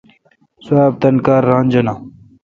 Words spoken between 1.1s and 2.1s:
کار ران جانہ۔